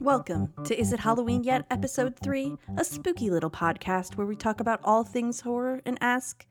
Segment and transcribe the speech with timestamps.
[0.00, 1.66] Welcome to Is It Halloween Yet?
[1.70, 6.44] Episode 3, a spooky little podcast where we talk about all things horror and ask,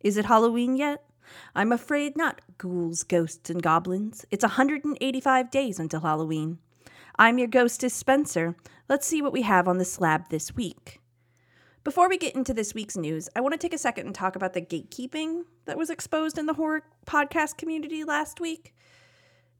[0.00, 1.04] Is it Halloween yet?
[1.54, 4.24] I'm afraid not, ghouls, ghosts, and goblins.
[4.32, 6.58] It's 185 days until Halloween.
[7.16, 8.56] I'm your ghostess, Spencer.
[8.88, 11.00] Let's see what we have on the slab this week.
[11.84, 14.36] Before we get into this week's news, I want to take a second and talk
[14.36, 18.74] about the gatekeeping that was exposed in the horror podcast community last week.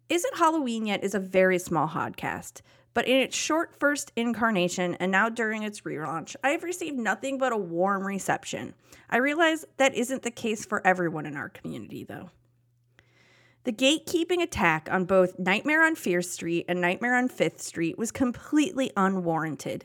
[0.09, 2.60] Isn't Halloween Yet is a very small podcast,
[2.92, 7.38] but in its short first incarnation and now during its relaunch, I have received nothing
[7.38, 8.74] but a warm reception.
[9.09, 12.30] I realize that isn't the case for everyone in our community, though.
[13.64, 18.10] The gatekeeping attack on both Nightmare on Fear Street and Nightmare on Fifth Street was
[18.10, 19.84] completely unwarranted.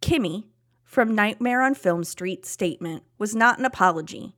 [0.00, 0.44] Kimmy
[0.88, 4.34] from Nightmare on Film Street's statement was not an apology.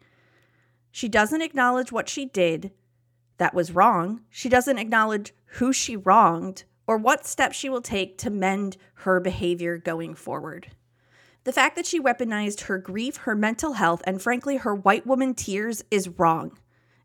[0.90, 2.72] She doesn't acknowledge what she did,
[3.38, 4.22] that was wrong.
[4.28, 9.20] She doesn't acknowledge who she wronged or what steps she will take to mend her
[9.20, 10.72] behavior going forward.
[11.44, 15.34] The fact that she weaponized her grief, her mental health, and frankly, her white woman
[15.34, 16.58] tears is wrong.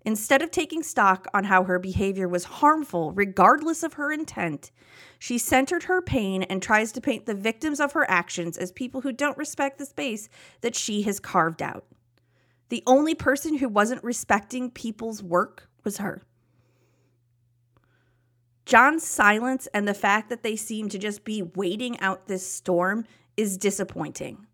[0.03, 4.71] Instead of taking stock on how her behavior was harmful, regardless of her intent,
[5.25, 9.01] she centered her pain and tries to paint the victims of her actions as people
[9.01, 10.29] who don't respect the space
[10.61, 11.83] that she has carved out.
[12.69, 16.21] The only person who wasn't respecting people's work was her.
[18.67, 23.03] John's silence and the fact that they seem to just be waiting out this storm
[23.35, 24.45] is disappointing.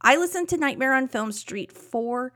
[0.00, 2.32] I listened to Nightmare on Film Street for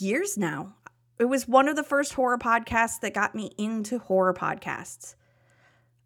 [0.00, 0.74] years now.
[1.20, 5.14] It was one of the first horror podcasts that got me into horror podcasts.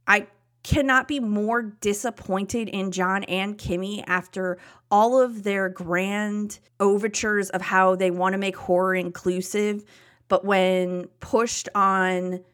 [0.07, 0.27] I
[0.63, 4.59] cannot be more disappointed in John and Kimmy after
[4.91, 9.85] all of their grand overtures of how they want to make horror inclusive
[10.31, 12.45] but when pushed on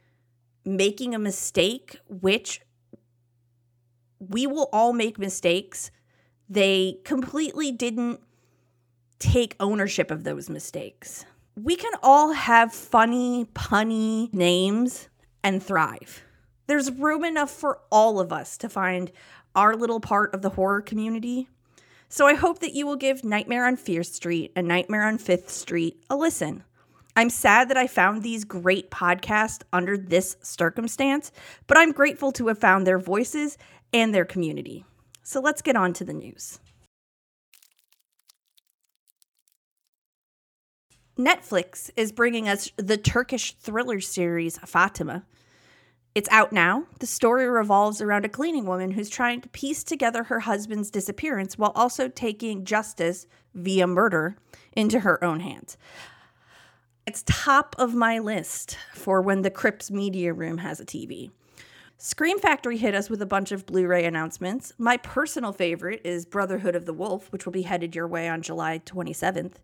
[0.64, 2.62] making a mistake, which
[4.18, 5.90] we will all make mistakes,
[6.48, 8.20] they completely didn't
[9.18, 11.26] take ownership of those mistakes.
[11.54, 15.10] We can all have funny, punny names
[15.44, 16.24] and thrive.
[16.66, 19.12] There's room enough for all of us to find
[19.54, 21.48] our little part of the horror community.
[22.08, 25.50] So I hope that you will give Nightmare on Fear Street and Nightmare on Fifth
[25.50, 26.64] Street a listen.
[27.16, 31.32] I'm sad that I found these great podcasts under this circumstance,
[31.66, 33.56] but I'm grateful to have found their voices
[33.92, 34.84] and their community.
[35.22, 36.60] So let's get on to the news.
[41.18, 45.24] Netflix is bringing us the Turkish thriller series Fatima.
[46.16, 46.84] It's out now.
[47.00, 51.58] The story revolves around a cleaning woman who's trying to piece together her husband's disappearance
[51.58, 54.38] while also taking justice via murder
[54.72, 55.76] into her own hands.
[57.06, 61.32] It's top of my list for when the Crypt's Media Room has a TV.
[61.98, 64.72] Scream Factory hit us with a bunch of Blu ray announcements.
[64.78, 68.40] My personal favorite is Brotherhood of the Wolf, which will be headed your way on
[68.40, 69.56] July 27th.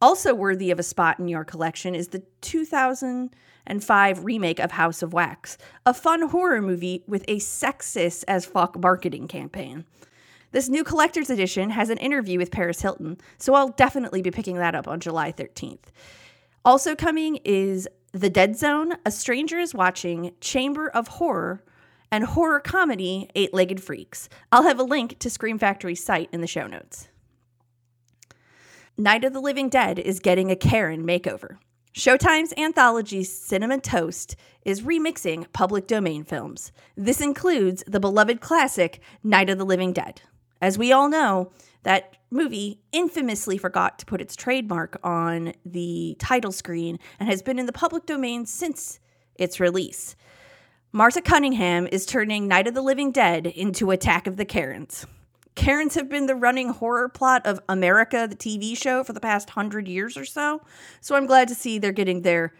[0.00, 5.14] Also worthy of a spot in your collection is the 2005 remake of House of
[5.14, 9.86] Wax, a fun horror movie with a sexist as fuck marketing campaign.
[10.52, 14.56] This new collector's edition has an interview with Paris Hilton, so I'll definitely be picking
[14.56, 15.88] that up on July 13th.
[16.64, 21.62] Also coming is The Dead Zone, A Stranger is Watching, Chamber of Horror,
[22.12, 24.28] and horror comedy Eight Legged Freaks.
[24.52, 27.08] I'll have a link to Scream Factory's site in the show notes.
[28.98, 31.58] Night of the Living Dead is getting a Karen makeover.
[31.92, 36.72] Showtime's anthology Cinema Toast is remixing public domain films.
[36.96, 40.22] This includes the beloved classic Night of the Living Dead.
[40.62, 41.52] As we all know,
[41.82, 47.58] that movie infamously forgot to put its trademark on the title screen and has been
[47.58, 48.98] in the public domain since
[49.34, 50.16] its release.
[50.90, 55.06] Marta Cunningham is turning Night of the Living Dead into Attack of the Karens.
[55.56, 59.50] Karens have been the running horror plot of America, the TV show, for the past
[59.50, 60.62] hundred years or so,
[61.00, 62.54] so I'm glad to see they're getting their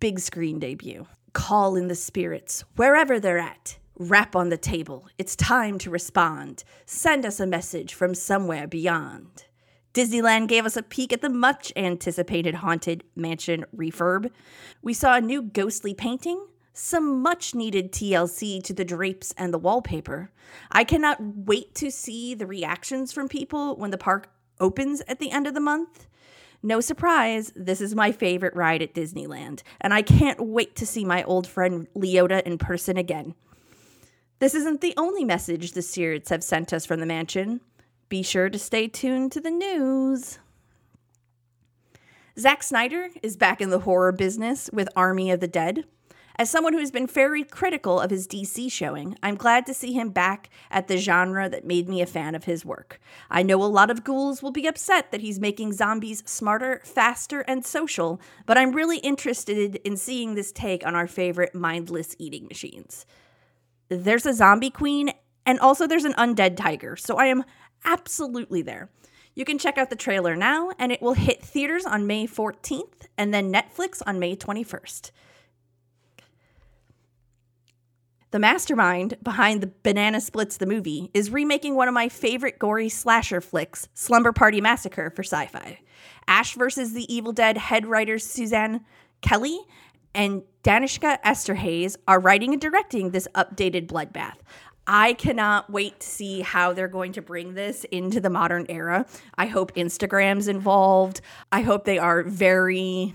[0.00, 1.06] big screen debut.
[1.32, 3.78] Call in the spirits, wherever they're at.
[3.98, 5.08] Rap on the table.
[5.18, 6.64] It's time to respond.
[6.86, 9.46] Send us a message from somewhere beyond.
[9.92, 14.30] Disneyland gave us a peek at the much anticipated Haunted Mansion refurb.
[14.82, 16.46] We saw a new ghostly painting,
[16.78, 20.30] some much needed TLC to the drapes and the wallpaper.
[20.70, 24.28] I cannot wait to see the reactions from people when the park
[24.60, 26.06] opens at the end of the month.
[26.62, 31.04] No surprise, this is my favorite ride at Disneyland, and I can't wait to see
[31.04, 33.34] my old friend Leota in person again.
[34.38, 37.62] This isn't the only message the Seareds have sent us from the mansion.
[38.10, 40.38] Be sure to stay tuned to the news.
[42.38, 45.86] Zack Snyder is back in the horror business with Army of the Dead.
[46.38, 49.94] As someone who has been very critical of his DC showing, I'm glad to see
[49.94, 53.00] him back at the genre that made me a fan of his work.
[53.30, 57.40] I know a lot of ghouls will be upset that he's making zombies smarter, faster,
[57.40, 62.46] and social, but I'm really interested in seeing this take on our favorite mindless eating
[62.48, 63.06] machines.
[63.88, 65.12] There's a zombie queen,
[65.46, 67.44] and also there's an undead tiger, so I am
[67.82, 68.90] absolutely there.
[69.34, 73.06] You can check out the trailer now, and it will hit theaters on May 14th
[73.16, 75.12] and then Netflix on May 21st.
[78.32, 82.88] The mastermind behind the Banana Splits the movie is remaking one of my favorite gory
[82.88, 85.78] slasher flicks, Slumber Party Massacre, for sci fi.
[86.26, 86.92] Ash vs.
[86.92, 88.84] the Evil Dead head writers Suzanne
[89.22, 89.58] Keilly
[90.12, 94.36] and Danishka Esterhazy are writing and directing this updated bloodbath.
[94.88, 99.06] I cannot wait to see how they're going to bring this into the modern era.
[99.36, 101.20] I hope Instagram's involved.
[101.52, 103.14] I hope they are very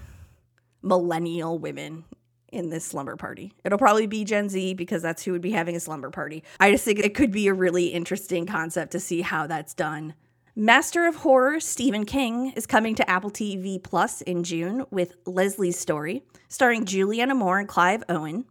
[0.81, 2.05] millennial women
[2.51, 3.53] in this slumber party.
[3.63, 6.43] It'll probably be Gen Z because that's who would be having a slumber party.
[6.59, 10.15] I just think it could be a really interesting concept to see how that's done.
[10.55, 15.79] Master of Horror Stephen King is coming to Apple TV Plus in June with Lisey's
[15.79, 18.45] Story, starring Julianne Moore and Clive Owen.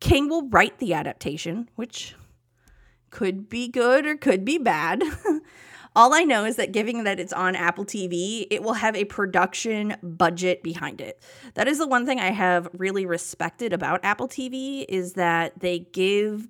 [0.00, 2.14] King will write the adaptation, which
[3.10, 5.02] could be good or could be bad.
[5.96, 9.04] All I know is that given that it's on Apple TV, it will have a
[9.04, 11.22] production budget behind it.
[11.54, 15.78] That is the one thing I have really respected about Apple TV is that they
[15.78, 16.48] give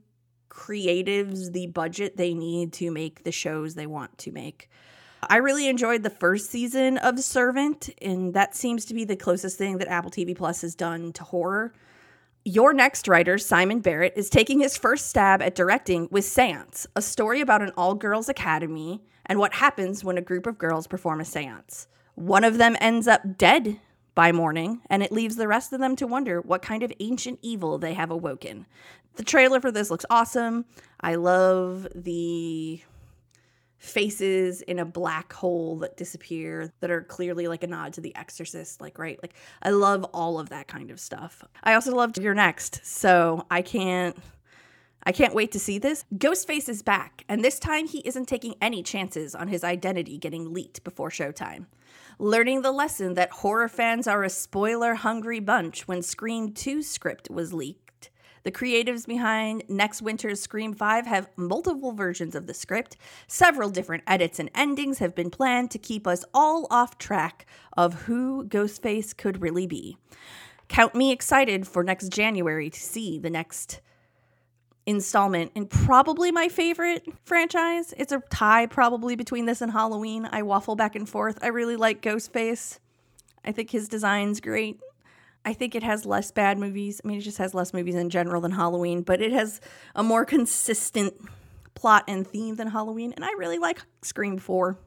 [0.49, 4.71] creatives the budget they need to make the shows they want to make.
[5.29, 9.59] I really enjoyed the first season of Servant, and that seems to be the closest
[9.59, 11.75] thing that Apple TV Plus has done to horror.
[12.47, 17.03] You're Next writer, Simon Barrett, is taking his first stab at directing with Seance, a
[17.03, 21.21] story about an all girls academy and what happens when a group of girls perform
[21.21, 21.87] a seance.
[22.15, 23.81] One of them ends up dead
[24.15, 27.41] by morning, and it leaves the rest of them to wonder what kind of ancient
[27.43, 28.67] evil they have awoken.
[29.17, 30.65] The trailer for this looks awesome.
[31.01, 32.81] I love the
[33.85, 38.17] faces in a black hole that disappear that are clearly like a nod to the
[38.17, 42.17] exorcist like right like i love all of that kind of stuff i also loved
[42.17, 44.17] You're Next so i can't
[45.07, 46.05] I can't wait to see this.
[46.15, 50.55] Ghostface is back, and this time he isn't taking any chances on his identity getting
[50.55, 51.67] leaked before showtime.
[52.19, 57.29] Learning the lesson that horror fans are a spoiler hungry bunch when Scream 2 script
[57.31, 58.11] was leaked.
[58.45, 62.97] The creatives behind next winter's Scream 5 have multiple versions of the script.
[63.27, 67.47] Several different edits and endings have been planned to keep us all off track
[67.77, 69.97] of who Ghostface could really be.
[70.69, 73.81] Count me excited for next January to see the next
[74.87, 77.95] installment and probably my favorite franchise.
[77.97, 80.29] It's a tie probably between this and Halloween.
[80.31, 81.39] I waffle back and forth.
[81.43, 82.79] I really like Ghostface.
[83.45, 84.81] I think his design's great.
[85.45, 87.01] I think it has less bad movies.
[87.05, 89.61] I mean, it just has less movies in general than Halloween, but it has
[89.95, 91.15] a more consistent
[91.75, 93.13] plot and theme than Halloween.
[93.15, 94.79] And I really like Scream 4.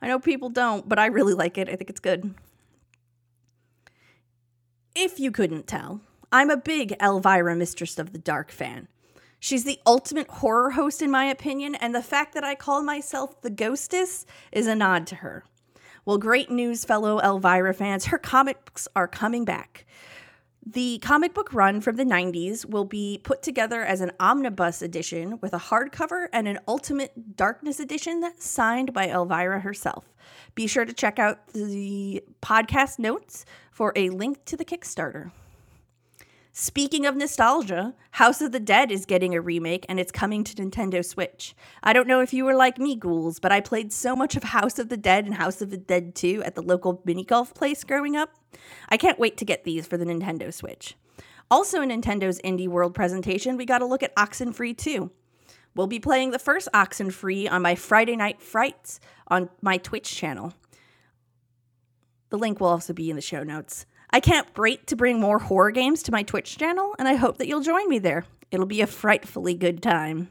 [0.00, 1.68] I know people don't, but I really like it.
[1.68, 2.34] I think it's good.
[4.94, 6.00] If you couldn't tell,
[6.30, 8.88] I'm a big Elvira Mistress of the Dark fan.
[9.38, 13.40] She's the ultimate horror host, in my opinion, and the fact that I call myself
[13.42, 15.44] the Ghostess is a nod to her.
[16.04, 18.06] Well, great news, fellow Elvira fans.
[18.06, 19.86] Her comics are coming back.
[20.68, 25.38] The comic book run from the 90s will be put together as an omnibus edition
[25.40, 30.12] with a hardcover and an Ultimate Darkness edition signed by Elvira herself.
[30.56, 35.30] Be sure to check out the podcast notes for a link to the Kickstarter.
[36.58, 40.54] Speaking of nostalgia, House of the Dead is getting a remake and it's coming to
[40.54, 41.54] Nintendo Switch.
[41.82, 44.42] I don't know if you were like me, ghouls, but I played so much of
[44.42, 47.52] House of the Dead and House of the Dead 2 at the local mini golf
[47.52, 48.30] place growing up.
[48.88, 50.96] I can't wait to get these for the Nintendo Switch.
[51.50, 55.10] Also, in Nintendo's Indie World presentation, we got a look at Oxenfree 2.
[55.74, 58.98] We'll be playing the first Oxenfree on my Friday Night Frights
[59.28, 60.54] on my Twitch channel.
[62.30, 63.84] The link will also be in the show notes.
[64.16, 67.36] I can't wait to bring more horror games to my Twitch channel, and I hope
[67.36, 68.24] that you'll join me there.
[68.50, 70.30] It'll be a frightfully good time.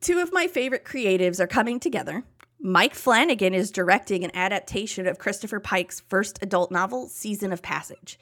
[0.00, 2.24] Two of my favorite creatives are coming together.
[2.58, 8.18] Mike Flanagan is directing an adaptation of Christopher Pike's first adult novel, Season of Passage.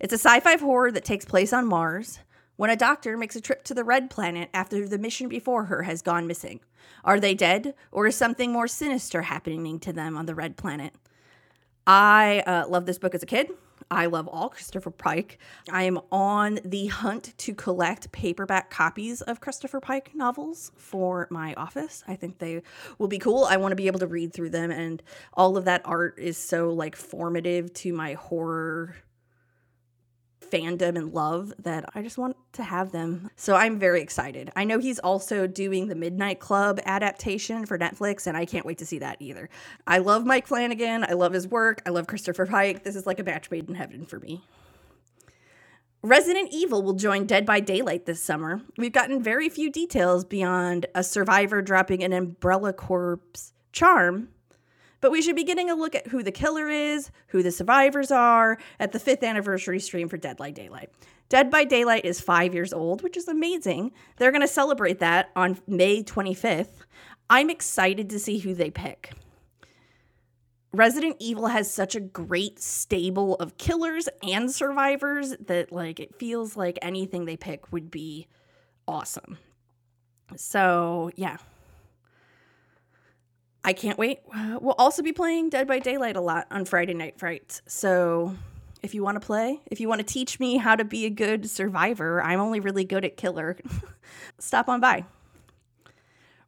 [0.00, 2.18] It's a sci fi horror that takes place on Mars
[2.56, 5.84] when a doctor makes a trip to the Red Planet after the mission before her
[5.84, 6.58] has gone missing.
[7.04, 10.94] Are they dead, or is something more sinister happening to them on the Red Planet?
[11.86, 13.50] I uh, loved this book as a kid.
[13.90, 15.38] I love all Christopher Pike.
[15.70, 21.54] I am on the hunt to collect paperback copies of Christopher Pike novels for my
[21.54, 22.02] office.
[22.08, 22.62] I think they
[22.98, 23.44] will be cool.
[23.44, 25.02] I want to be able to read through them, and
[25.34, 28.96] all of that art is so like formative to my horror
[30.54, 33.30] fandom and love that I just want to have them.
[33.34, 34.52] So I'm very excited.
[34.54, 38.78] I know he's also doing the Midnight Club adaptation for Netflix, and I can't wait
[38.78, 39.50] to see that either.
[39.86, 41.04] I love Mike Flanagan.
[41.04, 41.82] I love his work.
[41.84, 42.84] I love Christopher Pike.
[42.84, 44.42] This is like a match made in heaven for me.
[46.02, 48.60] Resident Evil will join Dead by Daylight this summer.
[48.76, 54.28] We've gotten very few details beyond a survivor dropping an Umbrella corpse charm
[55.04, 58.10] but we should be getting a look at who the killer is, who the survivors
[58.10, 60.88] are at the fifth anniversary stream for Dead by Daylight.
[61.28, 63.92] Dead by Daylight is five years old, which is amazing.
[64.16, 66.86] They're going to celebrate that on May 25th.
[67.28, 69.12] I'm excited to see who they pick.
[70.72, 76.56] Resident Evil has such a great stable of killers and survivors that like it feels
[76.56, 78.26] like anything they pick would be
[78.88, 79.36] awesome.
[80.34, 81.36] So, yeah,
[83.64, 84.20] I can't wait.
[84.60, 87.62] We'll also be playing Dead by Daylight a lot on Friday Night Frights.
[87.66, 88.36] So
[88.82, 91.10] if you want to play, if you want to teach me how to be a
[91.10, 93.56] good survivor, I'm only really good at killer.
[94.38, 95.06] Stop on by.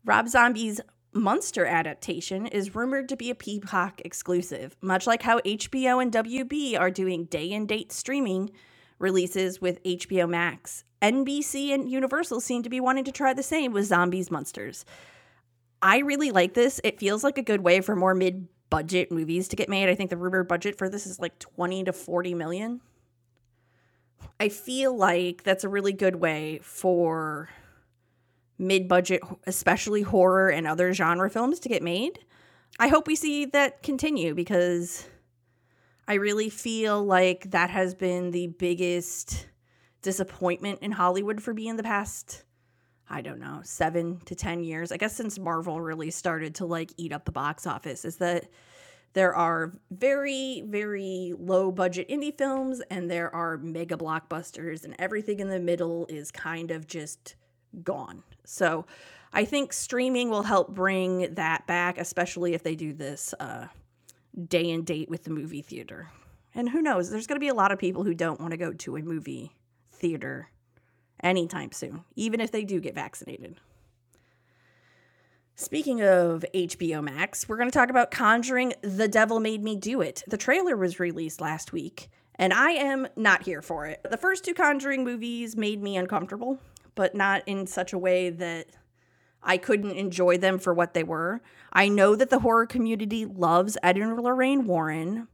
[0.04, 0.80] Rob Zombie's
[1.14, 6.78] Munster adaptation is rumored to be a Peacock exclusive, much like how HBO and WB
[6.78, 8.50] are doing day and date streaming
[8.98, 10.84] releases with HBO Max.
[11.00, 14.84] NBC and Universal seem to be wanting to try the same with Zombies Munsters.
[15.82, 16.80] I really like this.
[16.82, 19.88] It feels like a good way for more mid budget movies to get made.
[19.88, 22.80] I think the rumored budget for this is like 20 to 40 million.
[24.40, 27.48] I feel like that's a really good way for
[28.58, 32.20] mid budget, especially horror and other genre films to get made.
[32.78, 35.06] I hope we see that continue because
[36.08, 39.46] I really feel like that has been the biggest
[40.02, 42.44] disappointment in Hollywood for me in the past
[43.08, 46.92] I don't know, seven to 10 years, I guess since Marvel really started to like
[46.96, 48.48] eat up the box office, is that
[49.12, 55.40] there are very, very low budget indie films and there are mega blockbusters, and everything
[55.40, 57.36] in the middle is kind of just
[57.82, 58.22] gone.
[58.44, 58.86] So
[59.32, 63.68] I think streaming will help bring that back, especially if they do this uh,
[64.48, 66.10] day and date with the movie theater.
[66.54, 68.56] And who knows, there's going to be a lot of people who don't want to
[68.56, 69.52] go to a movie
[69.92, 70.48] theater
[71.22, 73.56] anytime soon, even if they do get vaccinated.
[75.58, 80.02] Speaking of HBO Max, we're going to talk about Conjuring The Devil Made Me Do
[80.02, 80.22] It.
[80.26, 84.04] The trailer was released last week, and I am not here for it.
[84.08, 86.58] The first two Conjuring movies made me uncomfortable,
[86.94, 88.66] but not in such a way that
[89.42, 91.40] I couldn't enjoy them for what they were.
[91.72, 95.28] I know that the horror community loves Ed and Lorraine Warren,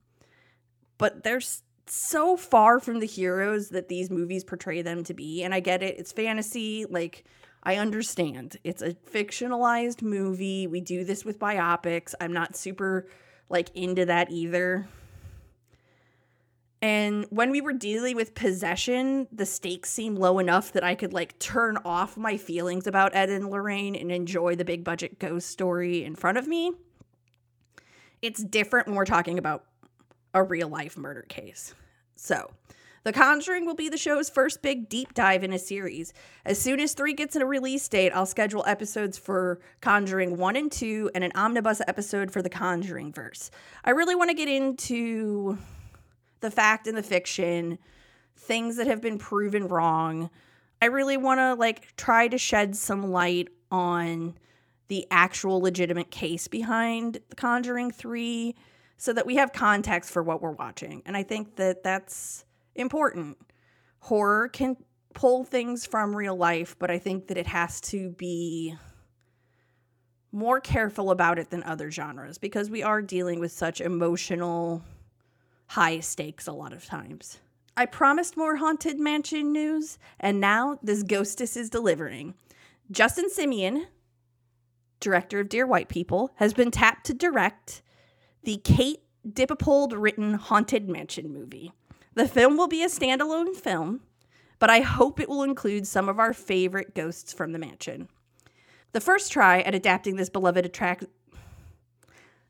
[0.99, 5.43] but there's so far from the heroes that these movies portray them to be.
[5.43, 6.87] And I get it, it's fantasy.
[6.89, 7.27] Like,
[7.63, 8.57] I understand.
[8.65, 10.67] It's a fictionalized movie.
[10.67, 12.15] We do this with biopics.
[12.19, 13.07] I'm not super
[13.51, 14.89] like into that either.
[16.81, 21.13] And when we were dealing with possession, the stakes seemed low enough that I could
[21.13, 25.51] like turn off my feelings about Ed and Lorraine and enjoy the big budget ghost
[25.51, 26.73] story in front of me.
[28.23, 29.67] It's different when we're talking about
[30.35, 31.75] a real life murder case.
[32.17, 32.51] So,
[33.05, 36.13] The Conjuring will be the show's first big deep dive in a series.
[36.45, 40.71] As soon as 3 gets a release date, I'll schedule episodes for Conjuring 1 and
[40.71, 43.51] 2 and an omnibus episode for the Conjuring verse.
[43.85, 45.59] I really want to get into
[46.41, 47.79] the fact and the fiction,
[48.37, 50.31] things that have been proven wrong.
[50.81, 54.35] I really want to like try to shed some light on
[54.89, 58.55] the actual legitimate case behind The Conjuring 3
[59.03, 61.03] so that we have context for what we're watching.
[61.07, 62.45] And I think that that's
[62.77, 63.37] important.
[63.99, 64.77] Horror can
[65.13, 68.77] pull things from real life, but I think that it has to be
[70.31, 74.85] more careful about it than other genres because we are dealing with such emotional
[75.67, 77.41] high stakes a lot of times.
[77.77, 82.35] I promised more Haunted Mansion news, and now this ghostess is delivering.
[82.93, 83.87] Justin Simien,
[85.01, 87.83] director of Dear White People, has been tapped to direct
[88.43, 91.73] the Kate Dippold written Haunted Mansion movie.
[92.15, 94.01] The film will be a standalone film,
[94.59, 98.09] but I hope it will include some of our favorite ghosts from the mansion.
[98.93, 101.05] The first try at adapting this beloved attract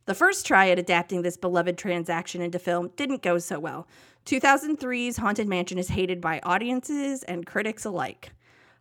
[0.05, 3.87] the first try at adapting this beloved transaction into film didn't go so well.
[4.27, 8.33] 2003's Haunted Mansion is hated by audiences and critics alike.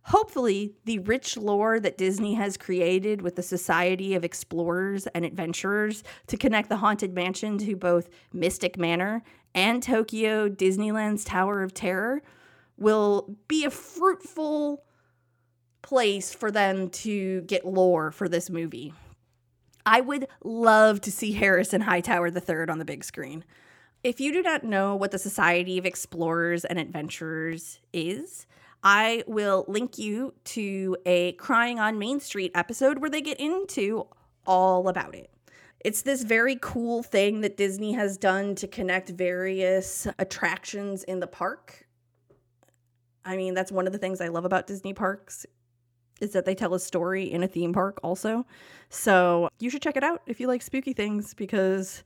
[0.06, 6.02] Hopefully, the rich lore that Disney has created with the Society of Explorers and Adventurers
[6.26, 9.22] to connect the Haunted Mansion to both Mystic Manor
[9.54, 12.22] and Tokyo Disneyland's Tower of Terror
[12.76, 14.84] will be a fruitful
[15.82, 18.92] place for them to get lore for this movie.
[19.84, 23.44] I would love to see Harrison Hightower III on the big screen.
[24.02, 28.46] If you do not know what the Society of Explorers and Adventurers is,
[28.82, 34.08] I will link you to a Crying on Main Street episode where they get into
[34.44, 35.30] all about it.
[35.84, 41.26] It's this very cool thing that Disney has done to connect various attractions in the
[41.26, 41.86] park.
[43.24, 45.46] I mean, that's one of the things I love about Disney parks
[46.20, 48.46] is that they tell a story in a theme park also.
[48.90, 52.04] So, you should check it out if you like spooky things because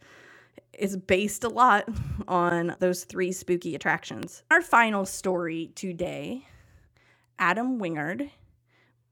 [0.72, 1.88] it's based a lot
[2.28, 4.42] on those three spooky attractions.
[4.50, 6.46] Our final story today
[7.38, 8.30] Adam Wingard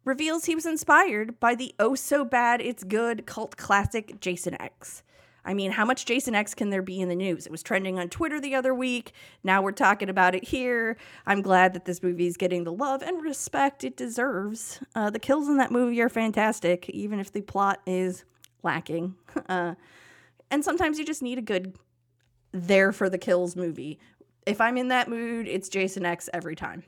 [0.05, 5.03] reveals he was inspired by the oh so bad it's good cult classic Jason X.
[5.47, 7.45] I mean, how much Jason X can there be in the news?
[7.45, 9.13] It was trending on Twitter the other week.
[9.43, 10.97] Now we're talking about it here.
[11.27, 14.81] I'm glad that this movie is getting the love and respect it deserves.
[14.95, 18.25] Uh, the kills in that movie are fantastic, even if the plot is
[18.63, 19.15] lacking.
[19.49, 19.75] Uh,
[20.51, 21.77] and sometimes you just need a good
[22.53, 23.99] there for the kills movie.
[24.47, 26.85] If I'm in that mood, it's Jason X every time.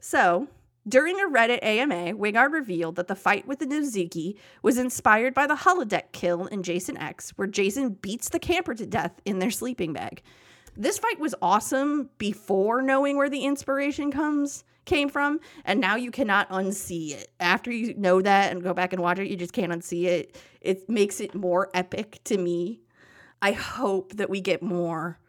[0.00, 0.48] So,
[0.88, 5.46] during a Reddit AMA, Wingard revealed that the fight with the Nozuki was inspired by
[5.46, 9.50] the holodeck kill in Jason X, where Jason beats the camper to death in their
[9.50, 10.22] sleeping bag.
[10.76, 16.10] This fight was awesome before knowing where the inspiration comes came from, and now you
[16.10, 17.30] cannot unsee it.
[17.38, 20.36] After you know that and go back and watch it, you just can't unsee it.
[20.60, 22.80] It makes it more epic to me.
[23.42, 25.19] I hope that we get more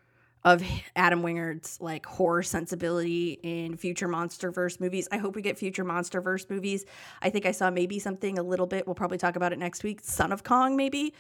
[0.43, 0.63] of
[0.95, 5.07] Adam Wingard's like horror sensibility in future MonsterVerse movies.
[5.12, 6.86] I hope we get future MonsterVerse movies.
[7.21, 8.88] I think I saw maybe something a little bit.
[8.88, 10.00] We'll probably talk about it next week.
[10.01, 11.13] Son of Kong, maybe.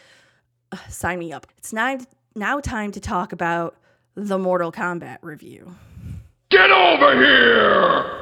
[0.71, 1.47] Uh, sign me up.
[1.57, 1.99] It's now
[2.35, 3.77] now time to talk about
[4.15, 5.75] the Mortal Kombat review.
[6.49, 8.17] Get over here!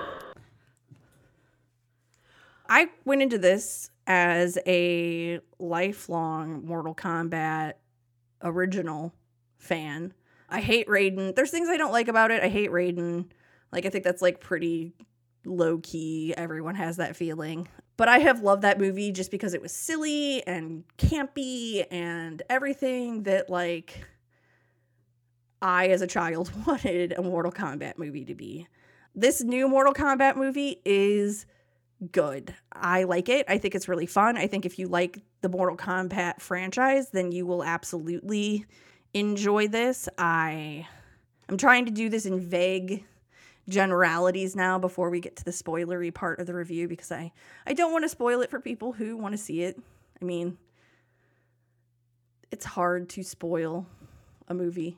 [2.68, 7.74] I went into this as a lifelong Mortal Kombat
[8.44, 9.13] original
[9.58, 10.13] fan
[10.50, 11.36] I hate Raiden.
[11.36, 12.44] There's things I don't like about it.
[12.44, 13.25] I hate Raiden.
[13.72, 14.94] Like I think that's like pretty
[15.46, 16.33] low key.
[16.35, 17.68] Everyone has that feeling.
[17.98, 23.24] But I have loved that movie just because it was silly and campy and everything
[23.24, 24.07] that like
[25.62, 28.68] I as a child wanted a Mortal Kombat movie to be.
[29.16, 31.46] This new Mortal Kombat movie is
[32.12, 32.55] good.
[32.72, 33.46] I like it.
[33.50, 34.38] I think it's really fun.
[34.38, 38.66] I think if you like the Mortal Kombat franchise, then you will absolutely
[39.13, 40.09] enjoy this.
[40.17, 40.87] I
[41.48, 43.05] I'm trying to do this in vague
[43.67, 47.31] generalities now before we get to the spoilery part of the review because I
[47.65, 49.79] I don't want to spoil it for people who want to see it.
[50.22, 50.57] I mean,
[52.51, 53.87] it's hard to spoil
[54.48, 54.98] a movie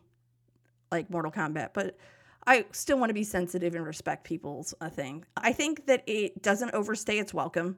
[0.92, 1.98] like Mortal Kombat, but
[2.46, 5.26] I still want to be sensitive and respect people's a uh, thing.
[5.38, 7.78] I think that it doesn't overstay its welcome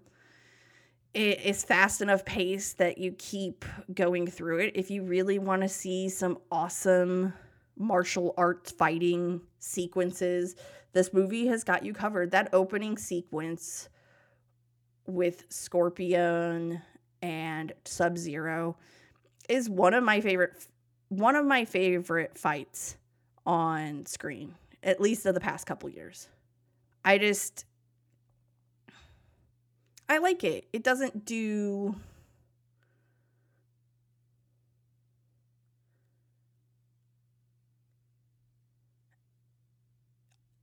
[1.13, 4.71] it is fast enough pace that you keep going through it.
[4.75, 7.33] If you really want to see some awesome
[7.77, 10.55] martial arts fighting sequences,
[10.93, 12.31] this movie has got you covered.
[12.31, 13.89] That opening sequence
[15.05, 16.81] with Scorpion
[17.21, 18.77] and Sub Zero
[19.49, 20.67] is one of my favorite
[21.09, 22.97] one of my favorite fights
[23.45, 26.27] on screen, at least of the past couple years.
[27.05, 27.65] I just
[30.09, 30.67] I like it.
[30.73, 31.95] It doesn't do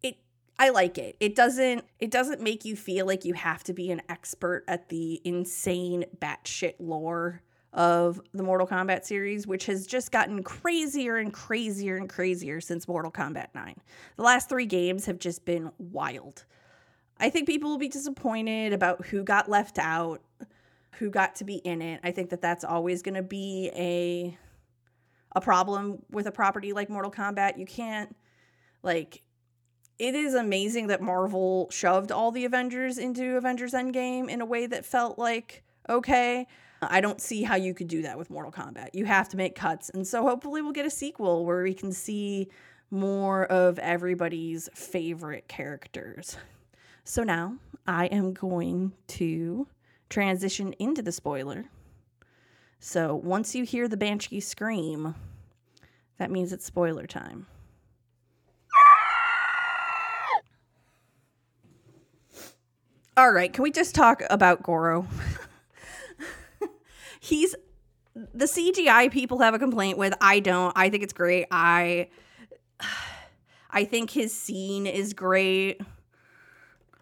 [0.03, 0.17] it
[0.59, 1.17] I like it.
[1.21, 4.89] It doesn't it doesn't make you feel like you have to be an expert at
[4.89, 11.33] the insane batshit lore of the Mortal Kombat series, which has just gotten crazier and
[11.33, 13.77] crazier and crazier since Mortal Kombat 9.
[14.17, 16.45] The last three games have just been wild.
[17.21, 20.23] I think people will be disappointed about who got left out,
[20.93, 22.01] who got to be in it.
[22.03, 24.37] I think that that's always going to be a
[25.33, 27.59] a problem with a property like Mortal Kombat.
[27.59, 28.17] You can't
[28.83, 29.23] like
[29.99, 34.67] it is amazing that Marvel shoved all the Avengers into Avengers Endgame in a way
[34.67, 36.47] that felt like okay.
[36.83, 38.95] I don't see how you could do that with Mortal Kombat.
[38.95, 39.91] You have to make cuts.
[39.91, 42.49] And so hopefully we'll get a sequel where we can see
[42.91, 46.39] more of everybody's favorite characters.
[47.05, 49.67] So now I am going to
[50.09, 51.67] transition into the spoiler.
[52.79, 55.15] So once you hear the Banshee scream,
[56.19, 57.47] that means it's spoiler time.
[63.17, 65.07] All right, can we just talk about Goro?
[67.21, 67.55] He's
[68.15, 70.15] the CGI people have a complaint with.
[70.21, 70.73] I don't.
[70.75, 71.47] I think it's great.
[71.51, 72.09] I
[73.71, 75.81] I think his scene is great.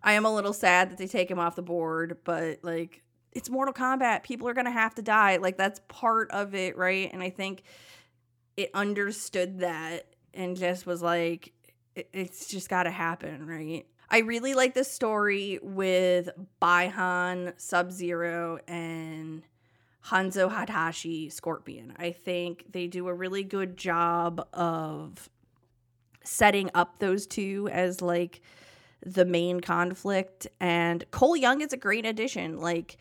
[0.03, 3.51] I am a little sad that they take him off the board, but like it's
[3.51, 4.23] Mortal Kombat.
[4.23, 5.37] People are going to have to die.
[5.37, 7.11] Like that's part of it, right?
[7.13, 7.63] And I think
[8.57, 11.53] it understood that and just was like
[11.95, 13.87] it, it's just got to happen, right?
[14.11, 16.31] I really like the story with
[16.61, 19.43] Bi-Han, Sub-Zero and
[20.07, 21.93] Hanzo Hayashi Scorpion.
[21.99, 25.29] I think they do a really good job of
[26.25, 28.41] setting up those two as like
[29.05, 32.59] the main conflict and Cole Young is a great addition.
[32.59, 32.99] Like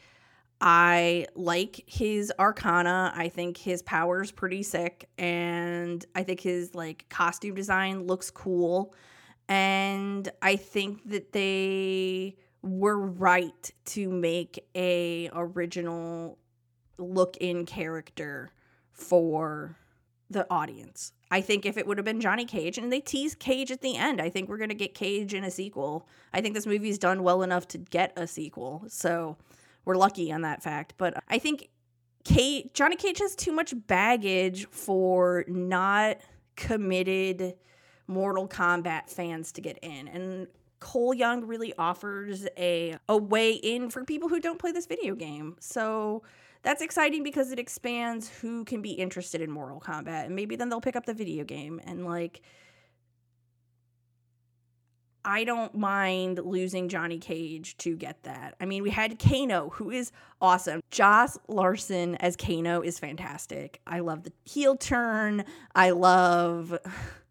[0.60, 3.12] I like his arcana.
[3.16, 8.94] I think his power's pretty sick and I think his like costume design looks cool.
[9.50, 16.38] And I think that they were right to make a original
[16.98, 18.50] look in character
[18.92, 19.78] for
[20.30, 21.14] the audience.
[21.30, 23.98] I think if it would have been Johnny Cage and they tease Cage at the
[23.98, 26.08] end, I think we're going to get Cage in a sequel.
[26.34, 28.86] I think this movie's done well enough to get a sequel.
[28.88, 29.38] So
[29.84, 30.94] we're lucky on that fact.
[30.98, 31.70] But I think
[32.24, 36.18] Cage, Johnny Cage has too much baggage for not
[36.56, 37.56] committed
[38.08, 40.08] Mortal Kombat fans to get in.
[40.08, 40.48] And
[40.80, 45.16] Cole Young really offers a a way in for people who don't play this video
[45.16, 45.56] game.
[45.60, 46.24] So
[46.64, 50.70] that's exciting because it expands who can be interested in Mortal Kombat and maybe then
[50.70, 52.42] they'll pick up the video game and like
[55.28, 58.56] I don't mind losing Johnny Cage to get that.
[58.62, 60.80] I mean, we had Kano, who is awesome.
[60.90, 63.82] Josh Lawson as Kano is fantastic.
[63.86, 65.44] I love the heel turn.
[65.76, 66.78] I love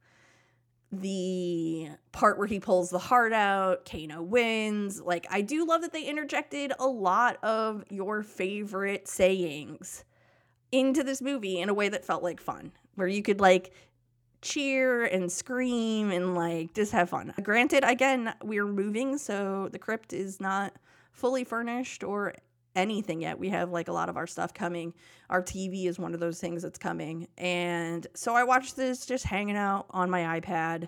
[0.92, 5.00] the part where he pulls the heart out, Kano wins.
[5.00, 10.04] Like, I do love that they interjected a lot of your favorite sayings
[10.72, 13.72] into this movie in a way that felt like fun, where you could like
[14.42, 17.32] cheer and scream and like just have fun.
[17.42, 20.72] Granted, again, we're moving, so the crypt is not
[21.12, 22.34] fully furnished or
[22.76, 23.38] anything yet.
[23.38, 24.94] We have like a lot of our stuff coming.
[25.30, 27.26] Our TV is one of those things that's coming.
[27.36, 30.86] And so I watched this just hanging out on my iPad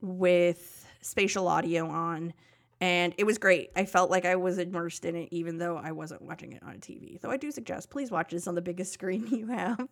[0.00, 2.34] with spatial audio on.
[2.80, 3.70] And it was great.
[3.74, 6.74] I felt like I was immersed in it, even though I wasn't watching it on
[6.74, 7.20] a TV.
[7.20, 9.88] Though I do suggest please watch this on the biggest screen you have.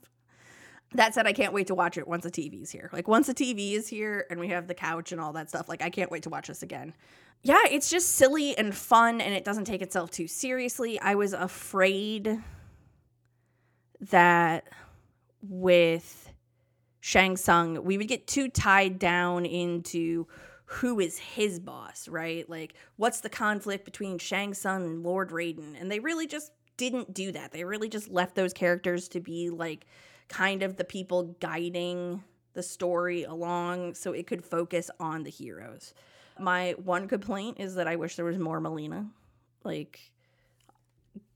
[0.94, 2.90] That said, I can't wait to watch it once the TV's here.
[2.92, 5.68] Like once the TV is here and we have the couch and all that stuff,
[5.68, 6.94] like I can't wait to watch this again
[7.42, 11.00] yeah, it's just silly and fun and it doesn't take itself too seriously.
[11.00, 12.38] I was afraid
[14.00, 14.68] that
[15.42, 16.32] with
[17.00, 20.26] Shang Tsung, we would get too tied down into
[20.66, 22.48] who is his boss, right?
[22.48, 25.80] Like, what's the conflict between Shang Tsung and Lord Raiden?
[25.80, 27.52] And they really just didn't do that.
[27.52, 29.86] They really just left those characters to be like
[30.30, 32.22] kind of the people guiding
[32.54, 35.92] the story along so it could focus on the heroes.
[36.38, 39.10] My one complaint is that I wish there was more Mileena.
[39.62, 40.00] Like,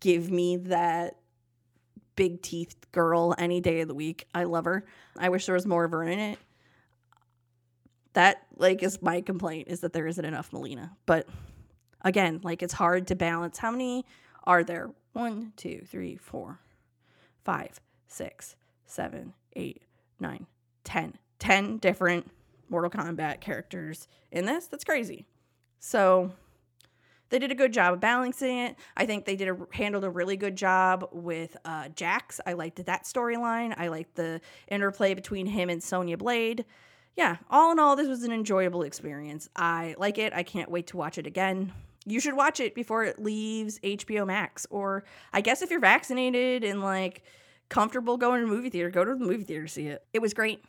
[0.00, 1.16] give me that
[2.16, 4.26] big teeth girl any day of the week.
[4.34, 4.84] I love her.
[5.18, 6.38] I wish there was more of her in it.
[8.14, 10.90] That like is my complaint is that there isn't enough Mileena.
[11.04, 11.28] But
[12.02, 13.58] again, like it's hard to balance.
[13.58, 14.06] How many
[14.44, 14.90] are there?
[15.12, 16.60] One, two, three, four,
[17.44, 19.82] five, six, seven, eight,
[20.20, 20.46] nine,
[20.84, 21.18] ten.
[21.38, 22.30] Ten different
[22.68, 24.66] Mortal Kombat characters in this.
[24.66, 25.26] That's crazy.
[25.78, 26.32] So
[27.30, 28.76] they did a good job of balancing it.
[28.96, 32.40] I think they did a handled a really good job with uh, Jax.
[32.46, 33.74] I liked that storyline.
[33.76, 36.64] I liked the interplay between him and Sonya Blade.
[37.16, 39.48] Yeah, all in all, this was an enjoyable experience.
[39.54, 40.32] I like it.
[40.32, 41.72] I can't wait to watch it again.
[42.06, 46.64] You should watch it before it leaves HBO Max, or I guess if you're vaccinated
[46.64, 47.22] and like
[47.68, 50.04] comfortable going to the movie theater, go to the movie theater to see it.
[50.12, 50.64] It was great.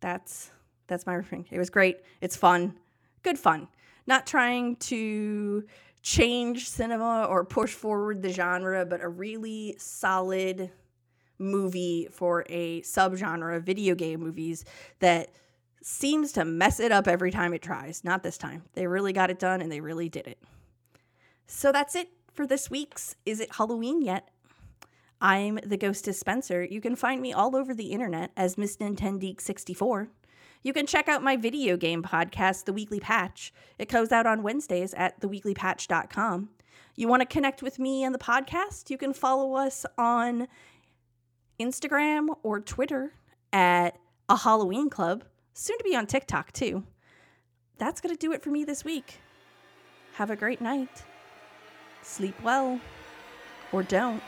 [0.00, 0.50] That's
[0.86, 1.46] that's my refrain.
[1.50, 1.98] It was great.
[2.20, 2.78] It's fun.
[3.22, 3.68] Good fun.
[4.06, 5.64] Not trying to
[6.00, 10.70] change cinema or push forward the genre, but a really solid
[11.38, 14.64] movie for a subgenre of video game movies
[15.00, 15.30] that
[15.82, 18.04] seems to mess it up every time it tries.
[18.04, 18.62] Not this time.
[18.74, 20.38] They really got it done and they really did it.
[21.46, 24.28] So that's it for this week's Is It Halloween Yet?
[25.26, 26.62] I'm the Ghostess Spencer.
[26.62, 30.06] You can find me all over the internet as Miss Nintendeek64.
[30.62, 33.52] You can check out my video game podcast, The Weekly Patch.
[33.76, 36.50] It goes out on Wednesdays at theweeklypatch.com.
[36.94, 38.88] You want to connect with me and the podcast?
[38.88, 40.46] You can follow us on
[41.58, 43.14] Instagram or Twitter
[43.52, 46.84] at a Halloween Club, soon to be on TikTok too.
[47.78, 49.18] That's going to do it for me this week.
[50.12, 51.02] have a great night.
[52.02, 52.80] Sleep well.
[53.72, 54.22] Or don't.